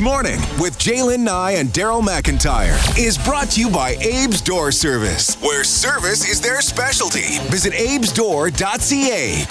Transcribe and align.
Morning 0.00 0.40
with 0.58 0.78
Jaylen 0.78 1.20
Nye 1.20 1.52
and 1.52 1.68
Daryl 1.68 2.00
McIntyre 2.00 2.74
is 2.98 3.18
brought 3.18 3.50
to 3.50 3.60
you 3.60 3.68
by 3.68 3.96
Abe's 3.96 4.40
Door 4.40 4.72
Service, 4.72 5.34
where 5.42 5.62
service 5.62 6.26
is 6.26 6.40
their 6.40 6.62
specialty. 6.62 7.38
Visit 7.50 7.74
abesdoor.ca. 7.74 9.46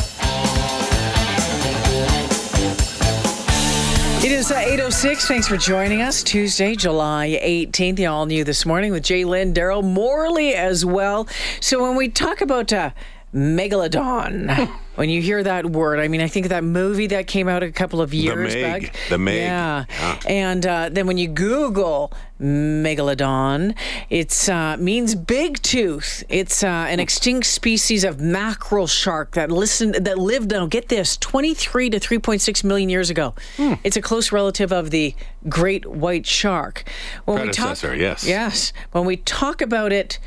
It 4.26 4.32
is 4.32 4.52
uh, 4.52 4.56
8.06. 4.56 5.28
Thanks 5.28 5.48
for 5.48 5.56
joining 5.56 6.02
us. 6.02 6.24
Tuesday, 6.24 6.76
July 6.76 7.40
18th. 7.44 8.00
You 8.00 8.10
all 8.10 8.26
New 8.26 8.44
this 8.44 8.66
morning 8.66 8.92
with 8.92 9.04
Jay 9.04 9.26
Lynn, 9.26 9.54
Daryl 9.54 9.84
Morley 9.84 10.56
as 10.56 10.84
well. 10.84 11.28
So 11.62 11.84
when 11.84 11.96
we 11.96 12.10
talk 12.10 12.42
about 12.42 12.74
uh, 12.74 12.90
Megalodon, 13.34 14.70
when 14.96 15.10
you 15.10 15.22
hear 15.22 15.44
that 15.44 15.68
word, 15.68 16.00
I 16.00 16.08
mean, 16.08 16.20
I 16.20 16.28
think 16.28 16.48
that 16.48 16.64
movie 16.64 17.08
that 17.08 17.28
came 17.28 17.48
out 17.48 17.62
a 17.62 17.72
couple 17.72 18.02
of 18.02 18.14
years 18.14 18.56
Meg. 18.56 18.84
back. 18.84 18.96
The 19.10 19.18
Meg. 19.20 19.38
Yeah. 19.38 19.86
Yeah. 19.88 20.20
And 20.26 20.66
uh, 20.66 20.90
then 20.90 21.06
when 21.06 21.20
you 21.20 21.28
Google 21.28 22.12
Megalodon, 22.42 23.76
it 24.10 24.50
uh, 24.50 24.78
means 24.78 25.14
big 25.14 25.62
tooth. 25.62 26.24
It's 26.28 26.64
uh, 26.64 26.68
an 26.68 27.00
extinct 27.00 27.46
species 27.46 28.04
of 28.04 28.20
mackerel 28.20 28.88
shark 28.88 29.32
that 29.32 29.52
listened 29.52 29.96
that 29.96 30.18
lived 30.18 30.52
now 30.52 30.66
get 30.66 30.90
this 30.90 31.16
23 31.18 31.92
to 31.92 32.00
3.6 32.00 32.64
million 32.64 32.90
years 32.90 33.12
ago. 33.12 33.36
Hmm. 33.58 33.74
It's 33.84 33.96
a 33.96 34.02
close 34.02 34.32
relative 34.32 34.72
of 34.72 34.90
the 34.90 35.14
great 35.48 35.86
white 35.86 36.26
shark. 36.26 36.84
When 37.26 37.38
Predecessor, 37.38 37.92
we 37.92 37.98
talk, 37.98 38.02
yes. 38.02 38.28
Yes. 38.28 38.74
When 38.92 39.06
we 39.06 39.18
talk 39.18 39.62
about 39.62 39.94
it 39.94 40.18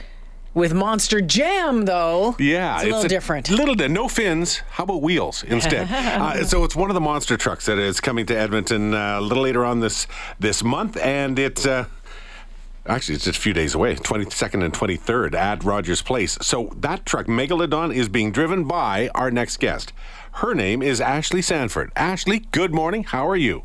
with 0.55 0.75
Monster 0.75 1.21
Jam, 1.21 1.85
though, 1.85 2.37
Yeah, 2.39 2.77
it's 2.77 2.85
a 2.85 2.87
little 2.89 3.09
different. 3.09 3.51
Little 3.51 3.75
di- 3.75 3.89
no 3.89 4.09
fins. 4.09 4.59
How 4.71 4.85
about 4.85 5.03
wheels 5.03 5.43
instead? 5.49 5.91
uh, 5.91 6.45
so 6.45 6.65
it's 6.65 6.77
one 6.77 6.91
of 6.91 6.95
the 6.95 7.01
monster 7.01 7.37
trucks 7.37 7.67
that 7.67 7.79
is 7.79 8.01
coming 8.01 8.27
to 8.27 8.37
Edmonton 8.37 8.95
uh, 8.95 9.19
a 9.19 9.21
little 9.21 9.43
later 9.43 9.65
on 9.65 9.81
this 9.81 10.07
this 10.39 10.63
month, 10.63 10.97
and 10.99 11.39
it's. 11.39 11.67
Uh, 11.67 11.87
Actually, 12.85 13.15
it's 13.15 13.25
just 13.27 13.39
a 13.39 13.41
few 13.41 13.53
days 13.53 13.77
away, 13.77 13.95
22nd 13.95 14.65
and 14.65 14.75
23rd 14.75 15.35
at 15.37 15.63
Rogers 15.63 16.03
Place. 16.03 16.37
So 16.43 16.73
that 16.81 17.07
truck, 17.07 17.27
Megalodon, 17.27 17.95
is 17.95 18.09
being 18.09 18.33
driven 18.33 18.65
by 18.65 19.09
our 19.15 19.31
next 19.31 19.61
guest. 19.61 19.93
Her 20.33 20.53
name 20.53 20.83
is 20.83 21.01
Ashley 21.01 21.43
Sanford. 21.43 21.93
Ashley, 21.95 22.41
good 22.51 22.75
morning. 22.75 23.05
How 23.05 23.29
are 23.29 23.37
you? 23.37 23.63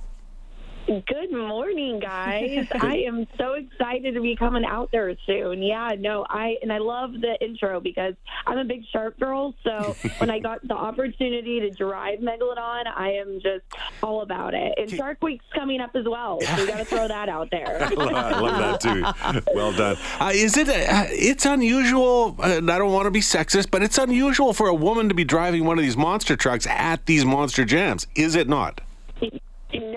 Good 0.88 1.34
morning, 1.34 2.00
guys. 2.00 2.66
I 2.82 3.04
am 3.08 3.28
so 3.38 3.54
excited 3.54 4.14
to 4.14 4.22
be 4.22 4.38
coming 4.38 4.64
out 4.64 4.90
there 4.94 5.14
soon. 5.26 5.62
Yeah, 5.62 5.96
no, 6.00 6.26
I 6.30 6.56
and 6.62 6.72
I 6.72 6.78
love 6.78 7.12
the 7.12 7.38
intro 7.42 7.82
because 7.82 8.14
I'm 8.46 8.58
a 8.58 8.64
big 8.64 8.84
shark 8.94 9.20
girl. 9.20 9.54
So 9.66 9.98
when 10.20 10.30
I 10.30 10.40
got 10.40 10.66
the 10.66 10.76
opportunity 10.76 11.60
to 11.60 11.72
drive 11.72 12.20
Megalodon, 12.20 12.86
I 12.88 13.20
am 13.20 13.42
just 13.42 13.66
all 14.02 14.22
about 14.22 14.54
it. 14.54 14.76
And 14.78 14.90
Shark 14.90 15.22
Week's 15.22 15.44
coming 15.54 15.82
up 15.82 15.94
as 15.94 16.06
well, 16.06 16.40
so 16.40 16.56
we 16.56 16.68
got 16.68 16.78
to 16.78 16.86
throw 16.86 17.10
that 17.10 17.28
out 17.28 17.52
there. 17.52 17.84
I 17.98 18.40
love 18.40 18.80
that 18.80 18.80
too. 18.80 19.44
Well 19.54 19.74
done. 19.74 19.98
Uh, 20.22 20.32
is 20.34 20.56
it? 20.56 20.70
Uh, 20.70 21.06
it's 21.10 21.46
unusual. 21.46 22.38
Uh, 22.40 22.58
and 22.58 22.72
I 22.72 22.78
don't 22.78 22.94
want 22.94 23.08
to 23.08 23.12
be 23.12 23.20
sexist, 23.20 23.72
but 23.72 23.84
it's 23.84 23.98
unusual 23.98 24.54
for 24.54 24.68
a 24.68 24.74
woman 24.74 25.10
to 25.10 25.16
be 25.16 25.26
driving 25.26 25.66
one 25.66 25.78
of 25.78 25.84
these 25.84 25.98
monster 25.98 26.38
trucks 26.38 26.66
at 26.66 27.06
these 27.06 27.26
monster 27.26 27.66
jams. 27.66 28.08
Is 28.16 28.36
it 28.36 28.48
not? 28.48 28.80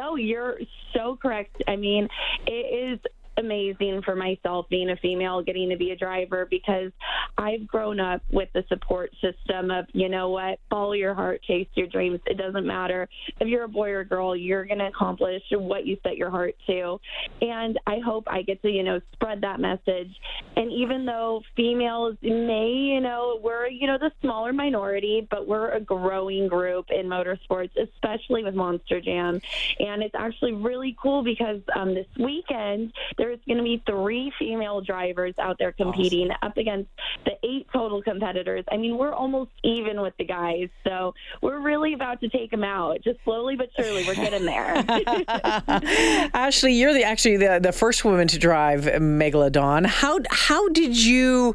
No, 0.01 0.17
you're 0.17 0.59
so 0.95 1.19
correct. 1.21 1.63
I 1.69 1.77
mean, 1.77 2.09
it 2.47 2.95
is 2.95 3.01
amazing 3.41 4.03
for 4.03 4.15
myself 4.15 4.67
being 4.69 4.91
a 4.91 4.97
female 4.97 5.43
getting 5.43 5.71
to 5.71 5.77
be 5.77 5.91
a 5.91 5.97
driver 5.97 6.47
because 6.49 6.93
I've 7.37 7.67
grown 7.67 8.01
up 8.01 8.23
with 8.31 8.49
the 8.53 8.65
support 8.69 9.13
system 9.21 9.71
of, 9.71 9.87
you 9.93 10.09
know 10.09 10.29
what, 10.31 10.61
follow 10.69 10.93
your 10.93 11.15
heart, 11.15 11.43
chase 11.43 11.69
your 11.75 11.87
dreams. 11.87 12.21
It 12.27 12.37
doesn't 12.37 12.67
matter 12.67 13.09
if 13.41 13.49
you're 13.49 13.65
a 13.65 13.69
boy 13.69 13.91
or 13.91 14.05
girl, 14.05 14.37
you're 14.37 14.65
going 14.65 14.79
to 14.79 14.87
accomplish 14.87 15.43
what 15.51 15.87
you 15.87 15.97
set 16.03 16.17
your 16.17 16.31
heart 16.31 16.55
to. 16.67 17.01
And 17.41 17.79
I 17.87 17.99
hope 17.99 18.25
I 18.27 18.43
get 18.43 18.63
to, 18.63 18.71
you 18.71 18.83
know, 18.83 19.01
spread 19.13 19.41
that 19.43 19.61
message. 19.61 20.15
And 20.57 20.71
even 20.73 21.07
though 21.07 21.43
females 21.57 22.17
may, 22.23 22.69
you 22.69 23.01
know, 23.01 23.41
we're, 23.43 23.69
you 23.69 23.87
know, 23.87 23.99
the 23.99 24.13
smaller 24.21 24.53
minority, 24.53 25.27
but 25.31 25.47
we're 25.47 25.71
a 25.71 25.81
growing 25.81 26.49
group 26.49 26.87
in 26.91 27.07
motorsports, 27.07 27.71
especially 27.77 28.45
with 28.45 28.55
Monster 28.55 29.01
Jam. 29.01 29.41
And 29.79 30.03
it's 30.03 30.15
actually 30.15 30.53
really 30.53 30.97
cool 31.01 31.23
because 31.23 31.61
um, 31.75 31.95
this 31.95 32.07
weekend 32.19 32.93
there's 33.17 33.30
going 33.47 33.59
to 33.59 33.65
be 33.65 33.83
three 33.87 34.33
female 34.39 34.81
drivers 34.81 35.35
out 35.39 35.57
there 35.59 35.73
competing 35.73 36.31
up 36.43 36.57
against 36.57 36.91
the 37.25 37.33
eight 37.45 37.67
total 37.73 38.03
competitors. 38.03 38.65
I 38.71 38.77
mean, 38.77 38.97
we're 38.99 39.13
almost 39.13 39.51
even 39.65 40.01
with 40.01 40.15
the 40.19 40.25
guys. 40.25 40.69
So 40.87 41.15
we're 41.43 41.61
really 41.61 41.95
about 41.95 42.21
to 42.21 42.29
take 42.29 42.51
them 42.51 42.65
out. 42.65 43.03
Just 43.03 43.19
slowly 43.25 43.57
but 43.57 43.69
surely, 43.77 44.07
we're 44.07 44.15
getting 44.15 44.45
there. 44.45 44.85
Ashley, 46.35 46.73
you're 46.75 46.93
the 46.93 47.05
actually 47.05 47.37
the, 47.37 47.61
the 47.63 47.73
first 47.73 48.05
woman 48.05 48.29
to 48.29 48.39
drive 48.39 48.83
Megalodon. 48.83 49.87
How 49.87 50.19
how 50.31 50.69
did 50.69 50.97
you 51.03 51.55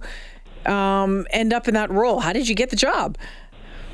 um, 0.65 1.27
end 1.29 1.53
up 1.53 1.67
in 1.67 1.73
that 1.75 1.91
role? 1.91 2.19
How 2.19 2.33
did 2.33 2.47
you 2.47 2.55
get 2.55 2.69
the 2.69 2.75
job? 2.75 3.17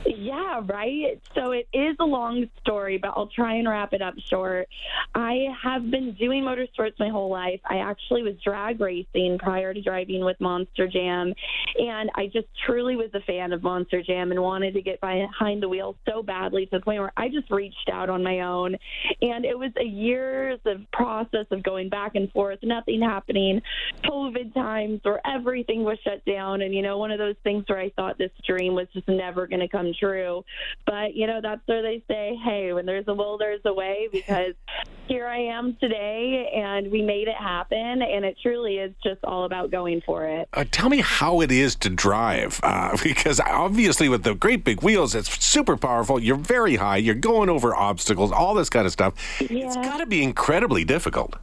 Yeah, 0.06 0.62
right. 0.66 1.22
So 1.36 1.52
it 1.52 1.68
is 1.74 1.96
a 2.00 2.06
long 2.06 2.48
story, 2.62 2.98
but 2.98 3.14
I'll 3.16 3.28
try 3.28 3.56
and 3.56 3.68
wrap 3.68 3.94
it 3.94 4.02
up 4.02 4.16
short. 4.30 4.68
I 5.14 5.48
have 5.62 5.90
been 5.92 6.14
doing 6.14 6.44
motorsports 6.44 6.94
my 7.00 7.10
whole 7.10 7.30
life. 7.30 7.60
I 7.66 7.78
actually 7.78 8.24
was 8.24 8.34
drag 8.44 8.80
racing 8.80 9.38
prior 9.40 9.74
to 9.74 9.82
driving 9.82 10.26
with 10.26 10.40
Monster 10.40 10.88
Jam, 10.88 11.34
and 11.78 12.10
I 12.16 12.26
just 12.28 12.48
truly 12.66 12.96
was 12.96 13.10
a 13.14 13.22
fan 13.22 13.54
of 13.54 13.64
Monster 13.64 14.02
Jam 14.02 14.32
and 14.32 14.42
wanted 14.42 14.74
to 14.74 14.82
get 14.82 15.00
behind 15.02 15.62
the 15.62 15.70
wheel 15.70 15.96
so 16.10 16.24
badly 16.24 16.66
to 16.68 16.80
the 16.80 16.84
point 16.84 17.02
where 17.02 17.14
I 17.16 17.30
just 17.30 17.52
reached 17.52 17.90
out 17.92 18.10
on 18.10 18.24
my 18.24 18.42
own. 18.42 18.76
And 19.22 19.46
it 19.46 19.58
was 19.58 19.72
a 19.80 19.86
years 19.86 20.60
of 20.66 20.80
process 20.92 21.46
of 21.52 21.64
going 21.64 21.90
back 21.90 22.16
and 22.16 22.32
forth, 22.32 22.60
nothing 22.64 23.02
happening, 23.02 23.62
COVID 24.06 24.54
times 24.54 25.02
where 25.04 25.22
everything 25.28 25.84
was 25.84 26.00
shut 26.04 26.24
down, 26.26 26.62
and 26.62 26.74
you 26.74 26.82
know, 26.82 26.98
one 26.98 27.12
of 27.12 27.20
those 27.20 27.36
things 27.44 27.66
where 27.68 27.80
I 27.80 27.92
thought 27.96 28.18
this 28.18 28.32
dream 28.48 28.74
was 28.74 28.88
just 28.94 29.08
never 29.08 29.48
going 29.48 29.60
to 29.60 29.68
come 29.68 29.91
true. 29.94 30.44
But, 30.86 31.16
you 31.16 31.28
know, 31.28 31.40
that's 31.42 31.62
where 31.66 31.82
they 31.82 32.04
say, 32.08 32.38
hey, 32.44 32.74
when 32.74 32.86
there's 32.86 33.06
a 33.08 33.14
will, 33.14 33.38
there's 33.38 33.62
a 33.66 33.74
way, 33.74 34.10
because 34.12 34.54
here 35.08 35.28
I 35.28 35.40
am 35.40 35.76
today 35.80 36.52
and 36.56 36.92
we 36.92 37.02
made 37.02 37.28
it 37.28 37.36
happen. 37.36 38.02
And 38.02 38.26
it 38.26 38.38
truly 38.42 38.78
is 38.78 38.94
just 39.04 39.24
all 39.24 39.46
about 39.46 39.72
going 39.72 40.02
for 40.06 40.26
it. 40.26 40.50
Uh, 40.54 40.66
tell 40.72 40.90
me 40.90 41.02
how 41.02 41.42
it 41.42 41.52
is 41.52 41.76
to 41.76 41.90
drive, 41.90 42.60
uh, 42.64 42.98
because 43.04 43.40
obviously 43.40 44.10
with 44.10 44.24
the 44.24 44.36
great 44.36 44.64
big 44.64 44.82
wheels, 44.82 45.16
it's 45.16 45.44
super 45.44 45.78
powerful. 45.78 46.20
You're 46.22 46.36
very 46.36 46.76
high. 46.76 46.98
You're 46.98 47.16
going 47.16 47.50
over 47.50 47.76
obstacles, 47.76 48.32
all 48.32 48.54
this 48.54 48.70
kind 48.70 48.86
of 48.86 48.92
stuff. 48.92 49.14
Yeah. 49.40 49.68
It's 49.68 49.76
got 49.76 49.98
to 49.98 50.06
be 50.06 50.24
incredibly 50.24 50.84
difficult. 50.84 51.36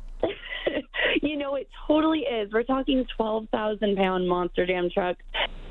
It 1.58 1.68
totally 1.86 2.20
is. 2.20 2.52
We're 2.52 2.62
talking 2.62 3.04
12,000 3.16 3.96
pound 3.96 4.28
Monster 4.28 4.66
Jam 4.66 4.88
trucks, 4.92 5.22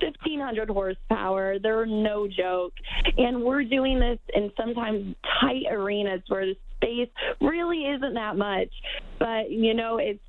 1,500 0.01 0.69
horsepower. 0.69 1.57
They're 1.59 1.85
no 1.85 2.27
joke. 2.27 2.73
And 3.17 3.43
we're 3.43 3.63
doing 3.63 3.99
this 3.99 4.19
in 4.33 4.51
sometimes 4.57 5.15
tight 5.41 5.63
arenas 5.71 6.21
where 6.27 6.45
the 6.45 6.55
space 6.77 7.09
really 7.41 7.85
isn't 7.85 8.13
that 8.13 8.37
much. 8.37 8.69
But, 9.19 9.49
you 9.49 9.73
know, 9.73 9.97
it's 9.97 10.19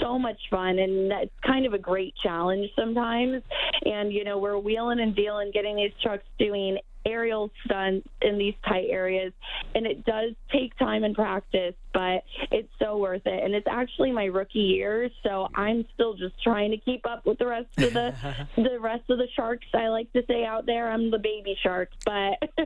so 0.00 0.18
much 0.18 0.38
fun 0.50 0.78
and 0.78 1.10
that's 1.10 1.30
kind 1.44 1.66
of 1.66 1.72
a 1.72 1.78
great 1.78 2.14
challenge 2.22 2.68
sometimes 2.76 3.42
and 3.84 4.12
you 4.12 4.22
know 4.22 4.38
we're 4.38 4.56
wheeling 4.56 5.00
and 5.00 5.16
dealing 5.16 5.50
getting 5.52 5.74
these 5.74 5.90
trucks 6.00 6.22
doing 6.38 6.78
aerial 7.06 7.50
stunts 7.64 8.08
in 8.22 8.38
these 8.38 8.54
tight 8.66 8.86
areas 8.90 9.32
and 9.74 9.86
it 9.86 10.04
does 10.04 10.32
take 10.52 10.76
time 10.78 11.04
and 11.04 11.14
practice 11.14 11.74
but 11.92 12.24
it's 12.50 12.68
so 12.80 12.96
worth 12.96 13.22
it 13.26 13.44
and 13.44 13.54
it's 13.54 13.66
actually 13.70 14.10
my 14.10 14.24
rookie 14.24 14.58
year 14.58 15.08
so 15.22 15.48
i'm 15.54 15.84
still 15.94 16.14
just 16.14 16.34
trying 16.42 16.70
to 16.70 16.76
keep 16.78 17.06
up 17.06 17.24
with 17.26 17.38
the 17.38 17.46
rest 17.46 17.66
of 17.78 17.92
the 17.92 18.14
the 18.56 18.78
rest 18.80 19.02
of 19.10 19.18
the 19.18 19.28
sharks 19.36 19.66
i 19.74 19.88
like 19.88 20.10
to 20.12 20.22
say 20.26 20.44
out 20.44 20.66
there 20.66 20.90
i'm 20.90 21.10
the 21.10 21.18
baby 21.18 21.56
shark 21.62 21.90
but 22.04 22.38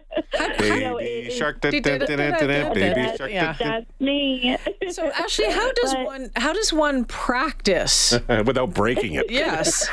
you 0.61 0.81
know, 0.81 0.97
it- 0.99 1.05
Baby 1.05 1.27
it- 1.29 1.33
shark, 1.33 1.61
da- 1.61 1.71
da- 1.71 1.81
da- 1.81 1.99
da- 1.99 2.07
da- 2.17 2.31
da- 2.41 2.75
baby 2.75 2.95
that- 2.95 3.19
shark. 3.19 3.31
Yeah. 3.31 3.55
that's 3.59 3.87
me 4.01 4.57
So 4.91 5.07
Ashley, 5.11 5.51
how 5.51 5.71
does 5.73 5.95
But- 5.95 6.07
one 6.07 6.31
how 6.37 6.53
does 6.53 6.73
one 6.73 7.05
practice? 7.05 8.19
Without 8.29 8.73
breaking 8.75 9.15
it. 9.15 9.31
yes. 9.31 9.89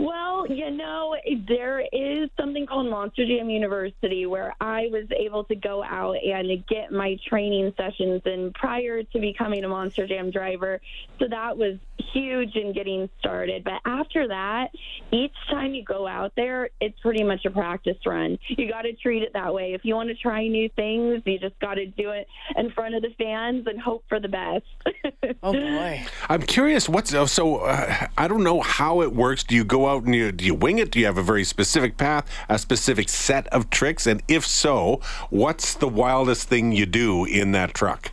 Well, 0.00 0.46
you 0.48 0.70
know, 0.70 1.14
there 1.46 1.80
is 1.80 2.30
something 2.40 2.66
called 2.66 2.88
Monster 2.88 3.26
Jam 3.26 3.50
University 3.50 4.24
where 4.24 4.54
I 4.58 4.88
was 4.90 5.04
able 5.14 5.44
to 5.44 5.54
go 5.54 5.84
out 5.84 6.16
and 6.24 6.66
get 6.66 6.90
my 6.90 7.18
training 7.28 7.74
sessions 7.76 8.22
in 8.24 8.50
prior 8.54 9.02
to 9.02 9.20
becoming 9.20 9.62
a 9.62 9.68
Monster 9.68 10.06
Jam 10.06 10.30
driver. 10.30 10.80
So 11.18 11.26
that 11.28 11.58
was 11.58 11.76
huge 12.14 12.56
in 12.56 12.72
getting 12.72 13.10
started. 13.18 13.62
But 13.62 13.82
after 13.84 14.26
that, 14.28 14.70
each 15.12 15.34
time 15.50 15.74
you 15.74 15.84
go 15.84 16.06
out 16.06 16.32
there, 16.34 16.70
it's 16.80 16.98
pretty 17.00 17.22
much 17.22 17.44
a 17.44 17.50
practice 17.50 17.98
run. 18.06 18.38
You 18.48 18.70
got 18.70 18.82
to 18.82 18.94
treat 18.94 19.22
it 19.22 19.34
that 19.34 19.52
way. 19.52 19.74
If 19.74 19.84
you 19.84 19.96
want 19.96 20.08
to 20.08 20.14
try 20.14 20.46
new 20.46 20.70
things, 20.76 21.20
you 21.26 21.38
just 21.38 21.58
got 21.60 21.74
to 21.74 21.84
do 21.84 22.10
it 22.10 22.26
in 22.56 22.70
front 22.70 22.94
of 22.94 23.02
the 23.02 23.10
fans 23.18 23.66
and 23.66 23.78
hope 23.78 24.04
for 24.08 24.18
the 24.18 24.28
best. 24.28 24.64
Oh 25.42 25.52
boy. 25.52 26.04
I'm 26.28 26.42
curious. 26.42 26.88
What's 26.88 27.14
uh, 27.14 27.26
so? 27.26 27.58
Uh, 27.58 28.08
I 28.18 28.28
don't 28.28 28.44
know 28.44 28.60
how 28.60 29.00
it 29.00 29.14
works. 29.14 29.42
Do 29.42 29.54
you 29.54 29.64
go 29.64 29.86
out 29.90 30.04
and 30.04 30.14
you 30.14 30.32
do 30.32 30.44
you 30.44 30.54
wing 30.54 30.78
it? 30.78 30.90
Do 30.90 31.00
you 31.00 31.06
have 31.06 31.18
a 31.18 31.22
very 31.22 31.44
specific 31.44 31.96
path, 31.96 32.26
a 32.48 32.58
specific 32.58 33.08
set 33.08 33.46
of 33.48 33.70
tricks? 33.70 34.06
And 34.06 34.22
if 34.28 34.46
so, 34.46 35.00
what's 35.30 35.74
the 35.74 35.88
wildest 35.88 36.48
thing 36.48 36.72
you 36.72 36.86
do 36.86 37.24
in 37.24 37.52
that 37.52 37.74
truck? 37.74 38.12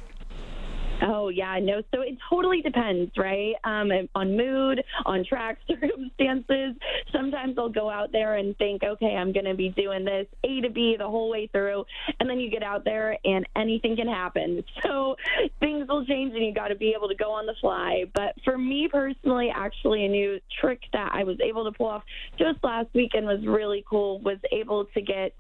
Oh 1.02 1.30
yeah, 1.30 1.60
no. 1.62 1.82
So 1.94 2.02
it 2.02 2.18
totally 2.30 2.62
depends, 2.62 3.12
right? 3.18 3.54
Um, 3.64 3.92
on 4.16 4.36
mood, 4.36 4.84
on 5.06 5.24
track 5.26 5.60
circumstances. 5.68 6.76
Sometimes 7.12 7.56
I'll 7.58 7.70
go 7.70 7.90
out 7.90 8.12
there 8.12 8.36
and 8.36 8.58
think, 8.58 8.84
okay, 8.84 9.16
I'm 9.16 9.32
going 9.32 9.46
to 9.46 9.54
be 9.54 9.70
doing 9.70 10.06
this 10.06 10.28
A 10.44 10.62
to 10.62 10.70
B 10.70 10.96
the 10.98 11.08
whole 11.08 11.30
way 11.30 11.48
through, 11.48 11.86
and 12.20 12.30
then 12.30 12.40
you 12.40 12.50
get 12.50 12.64
out 12.64 12.84
there 12.84 13.18
and 13.24 13.48
anything 13.56 13.96
can 13.96 14.08
happen. 14.08 14.64
So 14.88 15.16
things 15.60 15.88
will 15.90 16.06
change, 16.06 16.34
and 16.34 16.46
you 16.46 16.54
got 16.54 16.70
to 16.70 16.76
be 16.76 16.94
able 16.96 17.10
to 17.10 17.16
go 17.16 17.32
on 17.32 17.46
the 17.46 17.56
fly. 17.60 18.06
But 18.14 18.36
for 18.46 18.58
me 18.58 18.88
personally, 18.90 19.52
actually, 19.54 20.06
a 20.06 20.08
new 20.08 20.40
trick 20.62 20.80
that 20.94 21.12
I 21.14 21.24
was 21.24 21.38
able 21.44 21.66
to 21.66 21.78
pull 21.78 21.88
off 21.88 22.04
just 22.38 22.64
last 22.64 22.88
weekend 22.94 23.26
was 23.26 23.46
really 23.46 23.84
cool. 23.90 24.20
Was 24.22 24.38
able 24.54 24.86
to 24.86 25.02
get 25.02 25.34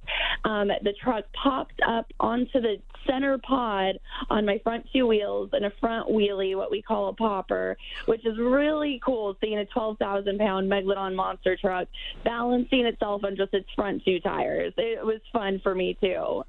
um, 0.43 0.67
the 0.67 0.93
truck 1.01 1.25
popped 1.41 1.79
up 1.87 2.07
onto 2.19 2.59
the 2.59 2.77
center 3.07 3.37
pod 3.37 3.99
on 4.29 4.45
my 4.45 4.59
front 4.63 4.85
two 4.91 5.07
wheels 5.07 5.46
and 5.53 5.65
a 5.65 5.71
front 5.79 6.09
wheelie, 6.09 6.55
what 6.55 6.71
we 6.71 6.81
call 6.81 7.09
a 7.09 7.13
popper, 7.13 7.77
which 8.05 8.25
is 8.25 8.37
really 8.37 8.99
cool 9.03 9.35
seeing 9.41 9.57
a 9.57 9.65
12,000 9.65 10.37
pound 10.37 10.69
Megalodon 10.69 11.15
monster 11.15 11.57
truck 11.57 11.87
balancing 12.23 12.85
itself 12.85 13.23
on 13.23 13.35
just 13.35 13.53
its 13.53 13.67
front 13.75 14.03
two 14.03 14.19
tires. 14.19 14.73
It 14.77 15.05
was 15.05 15.21
fun 15.31 15.59
for 15.61 15.75
me 15.75 15.97
too. 16.01 16.43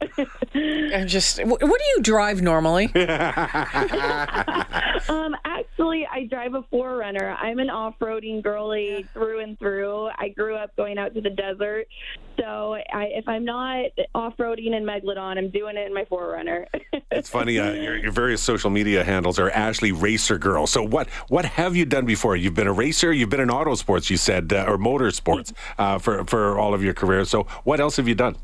I'm 0.94 1.08
just, 1.08 1.42
what 1.44 1.60
do 1.60 1.84
you 1.96 2.00
drive 2.02 2.42
normally? 2.42 2.86
um, 5.08 5.36
actually, 5.44 6.06
I 6.10 6.26
drive 6.28 6.54
a 6.54 6.62
4Runner. 6.72 7.36
I'm 7.40 7.58
an 7.58 7.70
off-roading 7.70 8.42
girly 8.42 9.06
through 9.12 9.40
and 9.40 9.58
through. 9.58 10.08
I 10.18 10.28
grew 10.28 10.56
up 10.56 10.74
going 10.76 10.98
out 10.98 11.14
to 11.14 11.20
the 11.20 11.30
desert, 11.30 11.86
so 12.38 12.74
I, 12.92 13.04
if 13.14 13.28
I'm 13.28 13.44
not 13.44 13.86
off-roading 14.14 14.74
in 14.74 14.84
Megalodon, 14.84 15.38
I'm 15.38 15.50
doing 15.50 15.76
it 15.76 15.86
in 15.86 15.94
my 15.94 16.04
4Runner. 16.04 16.66
it's 17.10 17.28
funny. 17.28 17.58
Uh, 17.58 17.72
your, 17.72 17.96
your, 17.96 18.12
various 18.12 18.42
social 18.42 18.70
media 18.70 19.04
handles 19.04 19.38
are 19.38 19.50
Ashley 19.50 19.92
Racer 19.92 20.38
Girl. 20.38 20.66
So 20.66 20.82
what 20.82 21.08
what 21.28 21.44
have 21.44 21.76
you 21.76 21.84
done 21.84 22.06
before? 22.06 22.36
You've 22.36 22.54
been 22.54 22.66
a 22.66 22.72
racer. 22.72 23.12
You've 23.12 23.30
been 23.30 23.40
in 23.40 23.50
auto 23.50 23.74
sports. 23.74 24.10
You 24.10 24.16
said 24.16 24.52
uh, 24.52 24.66
or 24.68 24.78
motorsports 24.78 25.52
uh, 25.78 25.98
for 25.98 26.24
for 26.24 26.58
all 26.58 26.74
of 26.74 26.82
your 26.82 26.94
career. 26.94 27.24
So 27.24 27.44
what 27.64 27.80
else 27.80 27.96
have 27.96 28.08
you 28.08 28.14
done? 28.14 28.36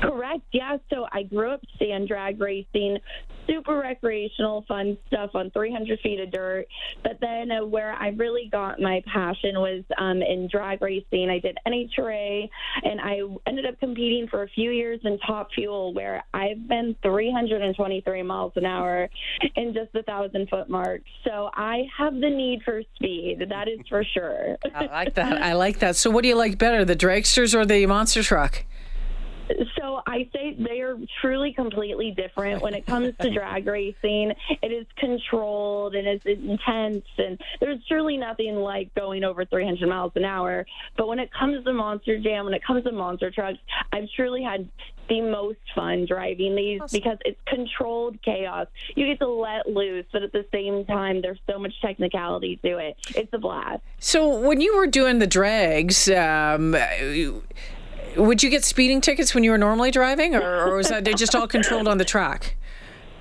Correct. 0.00 0.42
Yeah. 0.52 0.78
So 0.88 1.06
I 1.12 1.24
grew 1.24 1.50
up 1.50 1.60
sand 1.78 2.08
drag 2.08 2.40
racing, 2.40 2.98
super 3.46 3.78
recreational, 3.78 4.64
fun 4.68 4.96
stuff 5.06 5.30
on 5.34 5.50
300 5.50 6.00
feet 6.00 6.20
of 6.20 6.30
dirt. 6.30 6.66
But 7.02 7.18
then 7.20 7.50
uh, 7.50 7.64
where 7.64 7.92
I 7.92 8.08
really 8.08 8.48
got 8.50 8.80
my 8.80 9.02
passion 9.12 9.60
was 9.60 9.82
um, 9.98 10.22
in 10.22 10.48
drag 10.50 10.82
racing. 10.82 11.30
I 11.30 11.38
did 11.38 11.58
NHRA, 11.66 12.48
and 12.82 13.00
I 13.00 13.20
ended 13.46 13.66
up 13.66 13.78
competing 13.80 14.28
for 14.28 14.42
a 14.42 14.48
few 14.48 14.70
years 14.70 15.00
in 15.04 15.18
Top 15.18 15.50
Fuel, 15.54 15.92
where 15.94 16.22
I've 16.34 16.68
been 16.68 16.96
323 17.02 18.22
miles 18.22 18.52
an 18.56 18.66
hour 18.66 19.08
in 19.56 19.74
just 19.74 19.94
a 19.94 20.02
thousand 20.02 20.48
foot 20.48 20.68
mark. 20.68 21.02
So 21.24 21.50
I 21.54 21.86
have 21.96 22.14
the 22.14 22.30
need 22.30 22.62
for 22.64 22.82
speed. 22.94 23.44
That 23.48 23.68
is 23.68 23.80
for 23.88 24.04
sure. 24.04 24.56
I 24.74 24.86
like 24.86 25.14
that. 25.14 25.42
I 25.42 25.52
like 25.54 25.78
that. 25.80 25.96
So 25.96 26.10
what 26.10 26.22
do 26.22 26.28
you 26.28 26.36
like 26.36 26.58
better, 26.58 26.84
the 26.84 26.96
dragsters 26.96 27.54
or 27.54 27.64
the 27.64 27.86
monster 27.86 28.22
truck? 28.22 28.64
So 29.78 30.02
I 30.06 30.28
say 30.32 30.56
they 30.58 30.80
are 30.80 30.96
truly 31.20 31.52
completely 31.52 32.10
different. 32.10 32.62
When 32.62 32.74
it 32.74 32.86
comes 32.86 33.14
to 33.20 33.30
drag 33.34 33.66
racing, 33.66 34.32
it 34.62 34.72
is 34.72 34.86
controlled 34.96 35.94
and 35.94 36.06
it's 36.06 36.24
intense, 36.24 37.04
and 37.18 37.40
there's 37.60 37.84
truly 37.86 38.16
nothing 38.16 38.56
like 38.56 38.94
going 38.94 39.24
over 39.24 39.44
300 39.44 39.88
miles 39.88 40.12
an 40.14 40.24
hour. 40.24 40.66
But 40.96 41.08
when 41.08 41.18
it 41.18 41.30
comes 41.32 41.64
to 41.64 41.72
Monster 41.72 42.18
Jam, 42.18 42.44
when 42.44 42.54
it 42.54 42.64
comes 42.64 42.84
to 42.84 42.92
monster 42.92 43.30
trucks, 43.30 43.58
I've 43.92 44.08
truly 44.14 44.42
had 44.42 44.68
the 45.10 45.20
most 45.20 45.58
fun 45.74 46.06
driving 46.06 46.54
these 46.54 46.80
because 46.92 47.18
it's 47.24 47.40
controlled 47.46 48.22
chaos. 48.22 48.68
You 48.94 49.06
get 49.06 49.18
to 49.18 49.28
let 49.28 49.68
loose, 49.68 50.06
but 50.12 50.22
at 50.22 50.32
the 50.32 50.46
same 50.52 50.84
time, 50.84 51.20
there's 51.20 51.40
so 51.50 51.58
much 51.58 51.74
technicality 51.82 52.56
to 52.64 52.78
it. 52.78 52.96
It's 53.16 53.32
a 53.32 53.38
blast. 53.38 53.82
So 53.98 54.38
when 54.38 54.60
you 54.60 54.76
were 54.76 54.86
doing 54.86 55.18
the 55.18 55.26
drags, 55.26 56.08
um, 56.08 56.76
would 58.16 58.42
you 58.42 58.50
get 58.50 58.64
speeding 58.64 59.00
tickets 59.00 59.34
when 59.34 59.44
you 59.44 59.50
were 59.50 59.58
normally 59.58 59.90
driving, 59.90 60.34
or, 60.34 60.68
or 60.68 60.76
was 60.76 60.88
that 60.88 61.04
they 61.04 61.14
just 61.14 61.34
all 61.34 61.46
controlled 61.46 61.88
on 61.88 61.98
the 61.98 62.04
track? 62.04 62.56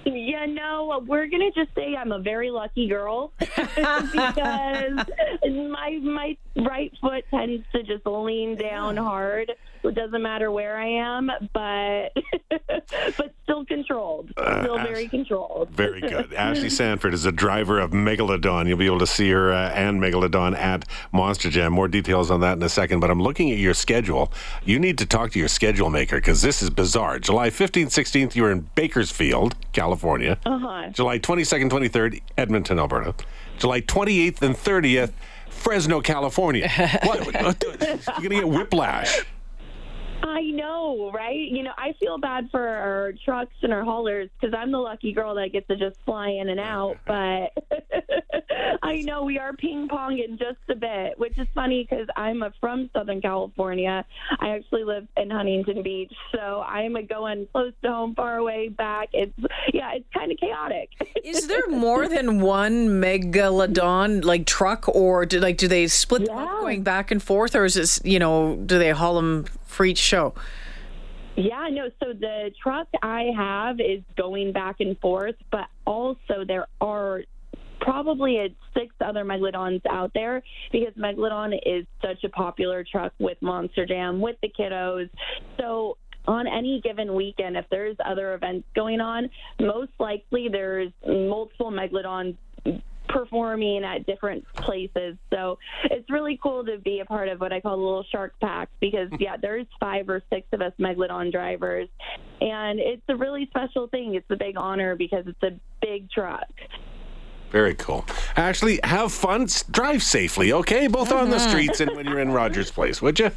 Yeah, 0.06 0.45
no, 0.45 1.03
we're 1.06 1.27
gonna 1.27 1.51
just 1.51 1.74
say 1.75 1.95
I'm 1.95 2.12
a 2.12 2.19
very 2.19 2.50
lucky 2.50 2.88
girl 2.88 3.31
because 3.39 5.06
my 5.44 6.00
my 6.01 6.38
right 6.65 6.91
foot 7.01 7.25
tends 7.31 7.65
to 7.73 7.83
just 7.83 8.06
lean 8.06 8.56
down 8.56 8.97
hard. 8.97 9.51
It 9.81 9.95
doesn't 9.95 10.21
matter 10.21 10.51
where 10.51 10.77
I 10.77 10.88
am, 10.88 11.31
but 11.53 12.09
but 13.17 13.33
still 13.44 13.65
controlled, 13.65 14.31
uh, 14.35 14.63
still 14.63 14.77
uh, 14.77 14.83
very 14.83 15.07
controlled. 15.07 15.69
Very 15.69 16.01
good. 16.01 16.33
Ashley 16.38 16.69
Sanford 16.69 17.13
is 17.13 17.25
a 17.25 17.31
driver 17.31 17.79
of 17.79 17.91
Megalodon. 17.91 18.67
You'll 18.67 18.77
be 18.77 18.88
able 18.88 19.00
to 19.00 19.07
see 19.07 19.29
her 19.29 19.53
uh, 19.53 19.69
and 19.69 20.01
Megalodon 20.01 20.57
at 20.57 20.85
Monster 21.13 21.50
Jam. 21.50 21.71
More 21.71 21.88
details 21.88 22.29
on 22.29 22.41
that 22.41 22.57
in 22.57 22.63
a 22.63 22.69
second. 22.69 23.00
But 23.00 23.09
I'm 23.09 23.21
looking 23.21 23.51
at 23.51 23.57
your 23.57 23.73
schedule. 23.73 24.33
You 24.65 24.79
need 24.79 24.97
to 24.97 25.06
talk 25.06 25.31
to 25.31 25.39
your 25.39 25.47
schedule 25.47 25.89
maker 25.89 26.17
because 26.17 26.41
this 26.41 26.61
is 26.61 26.69
bizarre. 26.69 27.19
July 27.19 27.50
15th, 27.50 27.88
16th, 27.88 28.35
you 28.35 28.44
were 28.44 28.51
in 28.51 28.69
Bakersfield, 28.75 29.56
California. 29.71 30.38
Uh-huh. 30.45 30.89
July 30.89 31.19
22nd, 31.19 31.69
23rd, 31.69 32.21
Edmonton, 32.38 32.79
Alberta. 32.79 33.15
July 33.57 33.81
28th 33.81 34.41
and 34.41 34.56
30th. 34.56 35.11
Fresno, 35.59 36.01
California. 36.01 36.69
what? 37.03 37.25
You're 37.25 37.53
going 37.53 38.29
to 38.29 38.29
get 38.29 38.50
whiplash. 38.50 39.25
I 40.21 40.41
know, 40.41 41.11
right? 41.13 41.38
You 41.38 41.63
know, 41.63 41.71
I 41.77 41.94
feel 42.00 42.17
bad 42.17 42.50
for 42.51 42.67
our 42.67 43.13
trucks 43.23 43.53
and 43.61 43.71
our 43.71 43.83
haulers 43.83 44.29
because 44.39 44.53
I'm 44.57 44.71
the 44.71 44.77
lucky 44.77 45.13
girl 45.13 45.35
that 45.35 45.51
gets 45.51 45.67
to 45.67 45.75
just 45.75 45.97
fly 46.06 46.29
in 46.29 46.50
and 46.50 46.59
out. 46.59 46.97
But 47.06 47.53
I 48.89 49.01
know 49.01 49.24
we 49.24 49.38
are 49.38 49.53
ping 49.53 49.88
ponging 49.88 50.39
just 50.39 50.57
a 50.68 50.74
bit, 50.74 51.19
which 51.19 51.38
is 51.38 51.47
funny 51.53 51.86
because 51.88 52.07
I'm 52.15 52.41
a, 52.41 52.51
from 52.59 52.89
Southern 52.91 53.21
California. 53.21 54.03
I 54.39 54.50
actually 54.50 54.83
live 54.83 55.07
in 55.15 55.30
Huntington 55.30 55.83
Beach, 55.83 56.12
so 56.33 56.63
I'm 56.68 56.95
a 56.95 57.03
going 57.03 57.47
close 57.51 57.74
to 57.83 57.89
home, 57.89 58.15
far 58.15 58.38
away, 58.38 58.69
back. 58.69 59.09
It's 59.13 59.31
yeah, 59.71 59.91
it's 59.94 60.07
kind 60.12 60.31
of 60.31 60.39
chaotic. 60.39 60.89
is 61.24 61.45
there 61.45 61.68
more 61.69 62.07
than 62.07 62.41
one 62.41 63.00
megalodon 63.00 64.25
like 64.25 64.47
truck, 64.47 64.87
or 64.87 65.23
do 65.23 65.40
like 65.40 65.57
do 65.57 65.68
they 65.68 65.85
split 65.85 66.23
yeah. 66.23 66.28
them 66.30 66.37
up 66.40 66.59
going 66.61 66.81
back 66.81 67.11
and 67.11 67.21
forth, 67.21 67.56
or 67.56 67.66
is 67.66 67.78
it 67.78 68.04
you 68.04 68.18
know 68.18 68.56
do 68.56 68.80
they 68.80 68.90
haul 68.90 69.18
them 69.18 69.45
for 69.68 69.85
each 69.85 69.99
show? 69.99 70.33
Yeah, 71.35 71.68
no. 71.71 71.90
So 72.04 72.13
the 72.13 72.52
truck 72.61 72.87
I 73.04 73.31
have 73.37 73.80
is 73.80 74.02
going 74.18 74.52
back 74.52 74.78
and 74.80 74.99
forth, 74.99 75.35
but 75.52 75.68
also 75.85 76.44
there 76.44 76.66
are 76.81 77.21
probably 77.81 78.40
at 78.40 78.52
six 78.74 78.94
other 79.02 79.24
Megalodons 79.24 79.81
out 79.90 80.12
there 80.14 80.42
because 80.71 80.94
Megalodon 80.94 81.57
is 81.66 81.86
such 82.02 82.24
a 82.24 82.30
popular 82.30 82.86
truck 82.90 83.14
with 83.19 83.38
Monster 83.42 83.86
Jam, 83.86 84.21
with 84.21 84.38
the 84.42 84.50
kiddos. 84.50 85.09
So 85.59 85.98
on 86.28 86.48
any 86.48 86.81
given 86.81 87.14
weekend, 87.16 87.57
if 87.57 87.66
there's 87.71 87.98
other 88.06 88.33
events 88.33 88.68
going 88.76 89.02
on, 89.02 89.30
most 89.59 89.92
likely 90.00 90.48
there's 90.50 90.92
multiple 91.07 91.71
Megalodons 91.71 92.38
performing 93.09 93.83
at 93.83 94.06
different 94.06 94.45
places. 94.56 95.18
So 95.31 95.57
it's 95.86 96.09
really 96.09 96.40
cool 96.42 96.64
to 96.66 96.78
be 96.78 97.00
a 97.00 97.06
part 97.06 97.28
of 97.28 97.42
what 97.42 97.52
I 97.52 97.59
call 97.59 97.76
the 97.76 97.83
little 97.83 98.06
shark 98.12 98.33
pack 98.40 98.69
because 98.80 99.09
yeah, 99.19 99.36
there's 99.42 99.66
five 99.80 100.07
or 100.09 100.21
six 100.31 100.48
of 100.54 100.62
us 100.62 100.71
Megalodon 100.80 101.31
drivers, 101.31 101.90
and 102.40 102.80
it's 102.80 103.02
a 103.09 103.16
really 103.16 103.48
special 103.48 103.88
thing. 103.88 104.16
It's 104.16 104.30
a 104.30 104.36
big 104.36 104.56
honor 104.57 104.95
because 104.95 105.26
it's 105.28 105.44
a 105.44 105.59
big 105.81 106.09
truck. 106.12 106.45
Very 107.51 107.73
cool. 107.75 108.06
Ashley, 108.35 108.79
have 108.83 109.11
fun. 109.11 109.47
Drive 109.71 110.03
safely, 110.03 110.53
okay? 110.53 110.87
Both 110.87 111.11
on 111.11 111.29
the 111.29 111.37
mm-hmm. 111.37 111.49
streets 111.49 111.79
and 111.79 111.95
when 111.95 112.06
you're 112.06 112.19
in 112.19 112.31
Rogers 112.31 112.69
Place, 112.69 113.01
would 113.01 113.19
you? 113.19 113.31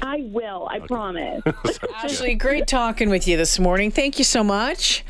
I 0.00 0.22
will. 0.32 0.66
I 0.70 0.78
okay. 0.78 0.86
promise. 0.86 1.42
Ashley, 1.96 2.34
great 2.34 2.66
talking 2.66 3.10
with 3.10 3.28
you 3.28 3.36
this 3.36 3.58
morning. 3.58 3.90
Thank 3.90 4.18
you 4.18 4.24
so 4.24 4.42
much. 4.42 5.04